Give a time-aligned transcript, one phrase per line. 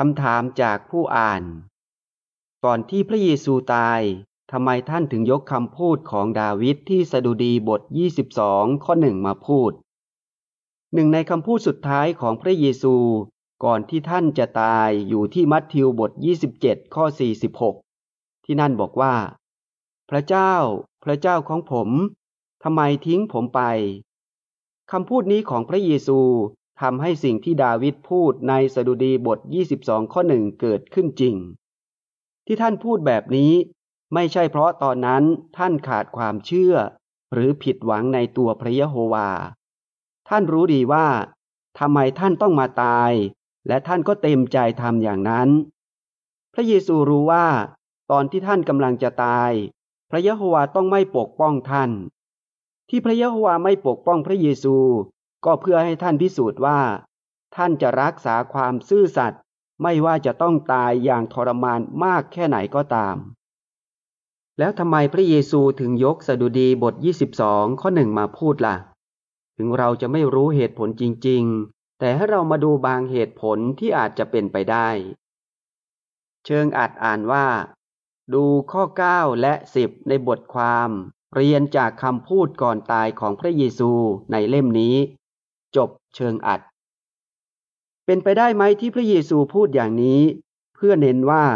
[0.00, 1.42] คำถามจากผู้อ่าน
[2.64, 4.00] ก่อนที่พระเยซูตาย
[4.52, 7.82] ทำไมท่านถึงยกคำพูดของดาวิดที่สดุดีบท
[8.32, 9.72] 22 ข้อหนึ่งมาพูด
[10.94, 12.94] หนึ่งในคำพูดสุดท้ายของพระเยซู
[13.64, 16.10] ก่อนที่ท่านจะตายอยู่ที่มัทธิวบท
[16.52, 17.04] 27 ข้อ
[17.74, 19.14] 46 ที่นั่นบอกว่า
[20.10, 20.52] พระเจ้า
[21.04, 21.88] พระเจ้าของผม
[22.64, 23.60] ทำไมทิ้งผมไป
[24.92, 26.20] คำพูดนี้ของพระเยซู
[26.80, 29.38] ทำให้สิ่งที่ดาวิดพูดในสดุดีบท
[29.76, 31.34] 22 ข้อหนึ่งเกิดขึ้นจริง
[32.46, 33.52] ที่ท่านพูดแบบนี้
[34.14, 35.24] ไม่ใช่เพราะตอนนั้น
[35.56, 36.74] ท่านขาดความเชื่อ
[37.32, 39.30] หรือผิดหวังในตัวพระยะโฮวา
[40.28, 41.06] ท่านรู้ดีว่า
[41.78, 43.12] ทำไมท่านต้องมาตาย
[43.68, 45.48] และท่านก็เต็มใจทำอย่างนั้น
[46.54, 47.46] พระเยซูรู้ว่า
[48.10, 49.50] ตอนที่ท่านกำลังจะตาย
[50.10, 51.90] พระยะโฮวาต้องไม่ปกป้องท่าน
[52.88, 54.76] ที่พระยะโฮวาไม่ปกป้องพระเยซู
[55.46, 56.80] ก็เพื่อให้ท่านพิสูจน์ว่า
[57.56, 59.40] ท่านจะรักษาความซื่อสัตย์
[59.82, 63.16] ไม่ว่าจะต้องตายอย่างทรมานมากแค่ไหนก็ตาม
[64.58, 66.94] แล้วทำไมพระเยซูถึงยกสดุดีบท
[67.38, 68.76] 22 ข้อหนึ่งมาพูดละ่ะ
[69.56, 74.88] ถึงเราจะไม่รู้เหตุผลจริง ๆ แต่ให้เรามาดูบางเหตุผลที่อาจจะเป็นไปได้
[76.44, 77.46] เชิงอาจอ่านว่า
[78.34, 78.82] ดูข้อ
[79.12, 80.90] 9 และ 10 ในบทความ
[81.34, 83.90] เรียนจากคำพูดก่อนตายของพระเยซู
[84.32, 84.96] ในเล่มนี้
[85.76, 86.60] จบเชิงอัด
[88.06, 90.20] เป็นไปได้ไหมที่พระเยซูพูดอย่างนี้
[90.74, 91.46] เพื่อเน้นว่า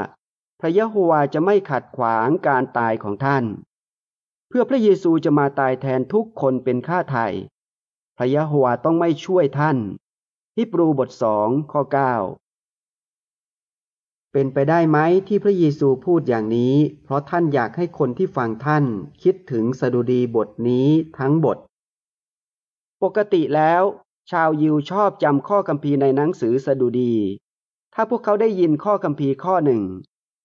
[0.60, 3.44] พระยะโฮวาจะไม่ขัดขวางการตายของท่าน
[4.48, 7.26] เพื่อพระเยซูจะมาตายแทนทุกคนเป็นค่าไถ่
[8.18, 9.78] พระยะโฮวาต้องไม่ช่วยท่าน
[10.56, 11.92] ฮิบรูบทสองข้อ9
[14.32, 14.98] เป็นไปได้ไหม
[15.28, 18.84] ที่พระเยซูพูดอย่างนี้ เพราะท่านอยากให้คนที่ฟังท่าน
[19.22, 21.58] คิดถึงสดุดีบทนี้ทั้งบท
[23.02, 23.82] ปกติแล้ว
[24.30, 27.14] ชาวยิวชอบจำข้อคัมภีร์ในหนังสือสดุดี
[27.94, 29.82] ถ้าพวกเขาได้ยินข้อคัมภีร์ข้อหนึ่ง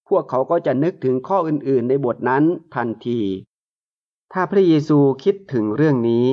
[0.09, 2.43] พวกเขาก็จะนึกถึงข้ออื่นๆ ในบทนั้น
[2.75, 3.19] ทันที
[4.33, 6.25] ถ้าพระเยซูคิดถึงเรื่องนี้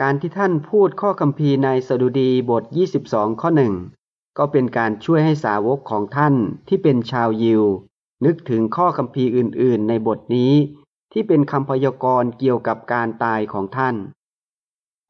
[0.00, 2.64] การที่ท่านพูดข้อคัมภีร์ในสดุดีบท
[3.02, 3.74] 22 ข้อหนึ่ง
[4.38, 6.34] ก็เป็นการช่วยให้สาวกของท่าน
[6.68, 7.62] ที่เป็นชาวยิว
[8.24, 10.52] นึกถึงข้อคัมภีร์อื่น ๆ ในบทนี้
[11.12, 13.96] ที่เป็นคำพยากรณ์เกี่ยวกับการตายของท่าน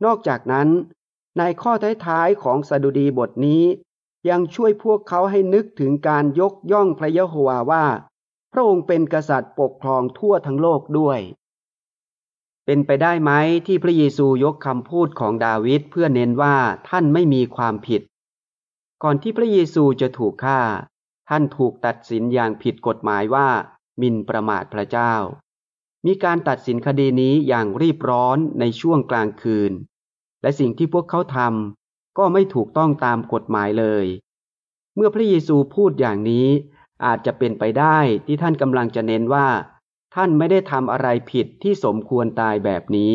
[0.04, 0.68] นอกจากนั้น
[1.38, 1.72] ในข้อ
[2.06, 3.64] ท้ายๆของสดุดีบทนี้
[4.28, 7.86] ยังช่วยพวกเขาให้นึกถึงการยกย่องพระยะโฮวาว่า
[8.52, 11.20] พระองค์เป็นกษัตริย์ปกครองทั่วทั้งโลกด้วย
[12.64, 13.32] เป็นไปได้ไหม
[13.66, 16.56] ที่พระเยซูยกคำพูดของดาวิดเพื่อเน้นว่า
[16.88, 18.02] ท่านไม่มีความผิด
[19.02, 20.60] ก่อนที่พระเยซูจะถูกฆ่า
[21.28, 23.48] ท่านถูกตัดสินอย่างผิดกฎหมายว่า
[24.00, 25.14] มินประมาทพระเจ้า
[26.06, 29.72] มีการตัดสินคดีนี้อย่างรีบร้อนในช่วงกลางคืน
[30.44, 34.06] และสิ่งที่พวกเขาทำก็ไม่ถูกต้องตามกฎหมายเลย
[34.94, 36.48] เมื่อพระเยซูพูดอย่างนี้
[37.04, 39.48] อาจจะเป็นไปได้ที่ท่านกำลังจะเน้นว่า
[40.14, 43.14] ท่านไม่ได้ทำอะไรผิดที่สมควรตายแบบนี้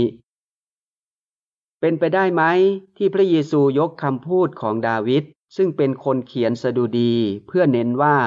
[1.80, 2.44] เป็นไปได้ไหม
[2.98, 5.24] ที่พระเยซูยกคำพูดของดาวิด
[5.56, 7.14] ซึ่งเป็นคนเขียนสดุดี
[7.48, 8.18] เพื่อเน้นว่า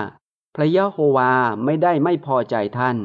[0.56, 1.32] พระยะโฮวา
[1.64, 2.96] ไม่ได้ไม่พอใจท่าน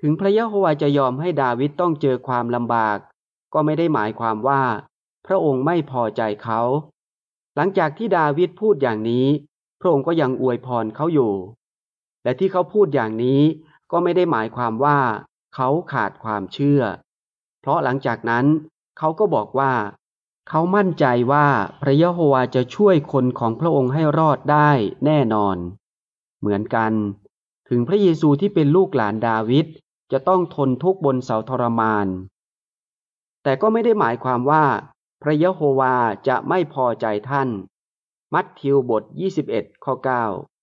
[0.00, 2.98] ถึงพระยะโฮวาจะยอมให้ดาวิดต้องเจอความลำบาก
[3.52, 4.62] ก็ไม่ได้หมายความว่า
[5.26, 6.60] พระองค์ไม่พอใจเขา
[7.56, 9.26] หลังจากที่ดาวิดพูดอย่างนี้
[9.80, 11.32] พระองค์ก็ยังอวยพรเขาอยู่
[12.22, 13.40] และที่เขาพูดอย่างนี้
[13.90, 14.98] ก็ไม่ได้หมายความว่า
[15.54, 16.82] เขาขาดความเชื่อ
[17.60, 18.46] เพราะหลังจากนั้น
[18.98, 19.72] เขาก็บอกว่า
[20.48, 21.46] เขามั่นใจว่า
[21.82, 24.70] พระยะโฮวาจะช่วยคนของพระองค์ให้รอดได้
[25.04, 25.56] แน่นอน
[26.40, 26.92] เหมือนกัน
[27.68, 29.66] ถึงพระเยซูที่เป็นลูกหลานดาวิด
[30.12, 32.06] จะต้องทนทุกข์บนเสาทรมาน
[33.42, 34.64] แต่ก็ไม่ได้หมายความว่า
[35.26, 35.96] พระยะโฮวา
[36.28, 37.48] จะไม่พอใจท่าน
[38.34, 39.02] มัทธิวบท
[39.44, 39.94] 21 ข้อ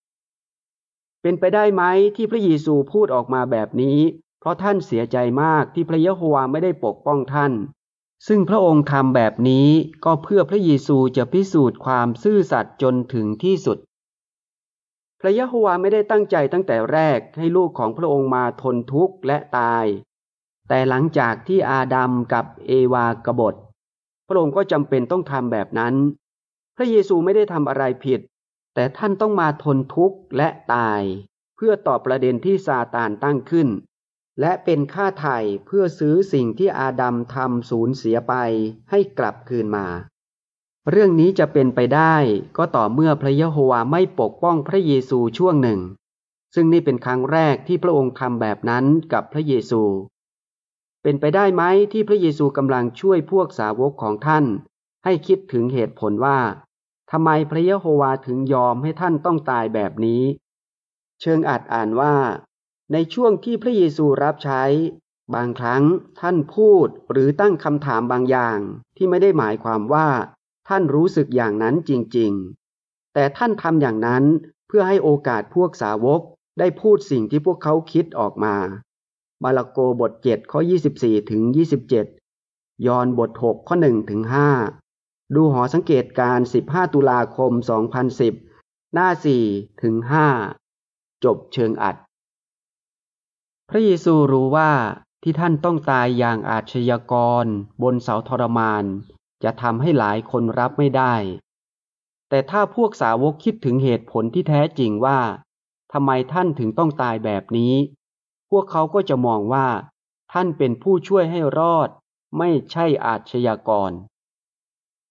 [0.08, 1.84] 9 เป็นไปได้ไหม
[2.16, 4.00] ที่พระเยซูพูดออกมาแบบนี้
[4.40, 7.54] เพราะท่านเสียใจมากที่พระยะโฮวาไม่ได้ปกป้องท่าน
[8.28, 9.68] ซึ่งพระองค์ทำแบบนี้
[10.06, 13.78] ก็เพื่อพระเยซูจะพิสูจน์ความซื่อสัตย์จนถึงที่สุด
[15.22, 19.86] พระยะโฮวาไม่ได้ตั้งใจตั้งแต่แรกให้ลูกของพระองค์มาทนทุกข์และตาย
[20.68, 23.56] แต่หลังจากที่อาดัมกับเอวากบฏ
[24.34, 25.94] ระองค์ก็จำเป็นต้องทำแบบนั้น
[26.76, 28.20] พระเยซูไม่ได้ทำอะไรผิด
[28.74, 31.02] แต่ท่านต้องมาทนทุกข์และตาย
[31.56, 33.68] เพื่อตอบประเด็นที่ซาตานตั้งขึ้น
[34.42, 38.34] และเป็นค่าไถ่เพื่อซื้อสิ่งที่อาดัมทำสูญเสียไป
[38.90, 39.88] ให้กลับคืนมา
[40.90, 42.16] เรื่องนี้จะเป็นไปได้
[42.58, 45.80] ก็ต่อเมื่อพระยะโฮวาไม่ปกป้องพระเยซูช่วงหนึ่ง
[46.56, 49.82] ซึ่งนี่เป็นครั้งแรกที่พระองค์ทำแบบนั้นกับพระเยซู
[51.04, 54.46] เป็นไปได้ไหมที่พระเยซูกำลังช่วยพวกสาวกของท่าน
[55.04, 56.40] ให้คิดถึงเหตุผลว่า
[57.12, 60.24] ทำไมพระยะโฮวาถึงยอมให้ท่านต้องตายแบบนี้
[61.22, 62.16] เชิงอาจอ่านว่า
[62.94, 64.64] ในช่วงที่พระเยซูรับใช้
[65.36, 65.84] บางครั้ง
[66.20, 68.58] ท่านพูดหรือตั้งคำถามบางอย่าง
[68.98, 70.08] ที่ไม่ได้หมายความว่า
[70.68, 74.24] ท่านรู้สึกอย่างนั้นจริงๆ แต่ท่านทำอย่างนั้น
[74.68, 76.22] เพื่อให้โอกาสพวกสาวก
[76.60, 78.56] ได้พูดสิ่งที่พวกเขาคิดออกมา
[79.44, 80.60] มาระโกบท 7 ข้อ
[80.96, 81.42] 24 ถึง
[82.14, 84.22] 27 ยอนบท 6 ข้อ 1 ถึง
[84.78, 87.52] 5 ดูหอสังเกตการ 15 ตุลาคม
[88.24, 89.10] 2010 หน้า
[89.44, 89.96] 4 ถึง
[90.60, 91.96] 5 จบเชิงอัด
[93.70, 94.72] พระเยซูรู้ว่า
[95.24, 97.14] ที่ท่านต้องตายอย่างอาชญาก
[97.44, 97.46] ร
[97.84, 98.86] บนเสาทรมาน
[99.44, 101.16] จะทำให้หลายคนรับไม่ได้
[102.30, 105.20] แต่ถ้าพวกสาวกคิดถึงเหตุผลที่แท้จริงว่า
[105.94, 107.74] ทำไมท่านถึงต้องตายแบบนี้
[108.52, 109.68] พวกเขาก็จะมองว่า
[110.34, 111.90] ท่านเป็นผู้ช่วยให้รอด
[112.38, 113.92] ไม่ใช่อาชญากร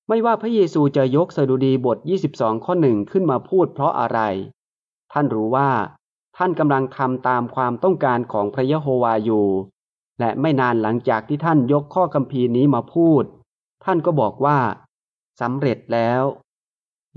[0.09, 1.99] ไม่ว่าพระเยซูจะยกสดุดีบท
[2.33, 4.21] 22 ข้อหนึ่งขึ้นมาพูดเพราะอะไร
[5.13, 5.71] ท่านรู้ว่า
[6.37, 9.47] ท่านกำลังทำตามความต้องการของพระยะโฮวาอยู่
[10.21, 13.25] และไม่นานหลังจากที่ท่านยกข้อคำพีนี้มาพูด
[13.85, 14.59] ท่านก็บอกว่า
[15.41, 16.23] สำเร็จแล้ว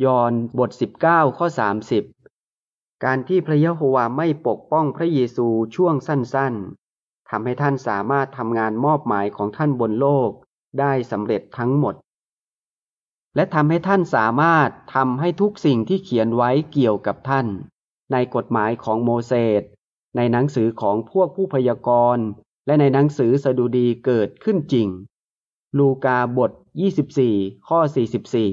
[0.03, 0.69] ยอห์นบท
[1.05, 1.47] 19 ข้อ
[1.91, 2.22] 30
[3.03, 10.29] การที่พระยะโฮวาไม่ปกป้องพระเยซูช่วงสั้นๆทำให้ท่านสามารถทำงานมอบหมายของท่านบนโลก
[10.79, 11.95] ได้สำเร็จทั้งหมด
[13.35, 17.47] และทำให้ท่านสามารถทำให้ทุกสิ่งที่เขียนไว้เกี่ยวกับท่าน
[18.11, 19.63] ในกฎหมายของโมเสส
[20.15, 22.25] ในหนังสือของพวกผู้พยากรณ์
[22.65, 24.87] และในหนังสือสดุดีเกิดขึ้นจริง
[25.77, 26.51] ลูกาบท
[27.09, 27.79] 24 ข้อ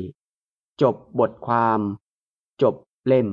[0.04, 1.80] 44 จบบทความ
[2.62, 2.74] จบ
[3.06, 3.28] เล่ม